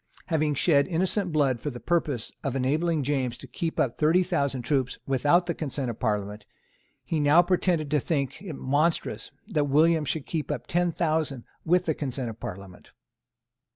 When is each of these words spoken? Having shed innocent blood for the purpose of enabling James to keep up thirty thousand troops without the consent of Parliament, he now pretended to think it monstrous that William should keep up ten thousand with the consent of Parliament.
Having 0.29 0.55
shed 0.55 0.87
innocent 0.87 1.31
blood 1.31 1.59
for 1.61 1.69
the 1.69 1.79
purpose 1.79 2.31
of 2.43 2.55
enabling 2.55 3.03
James 3.03 3.37
to 3.37 3.45
keep 3.45 3.79
up 3.79 3.99
thirty 3.99 4.23
thousand 4.23 4.63
troops 4.63 4.97
without 5.05 5.45
the 5.45 5.53
consent 5.53 5.91
of 5.91 5.99
Parliament, 5.99 6.47
he 7.05 7.19
now 7.19 7.43
pretended 7.43 7.91
to 7.91 7.99
think 7.99 8.41
it 8.41 8.53
monstrous 8.55 9.29
that 9.49 9.69
William 9.69 10.03
should 10.03 10.25
keep 10.25 10.49
up 10.49 10.65
ten 10.65 10.91
thousand 10.91 11.43
with 11.65 11.85
the 11.85 11.93
consent 11.93 12.31
of 12.31 12.39
Parliament. 12.39 12.89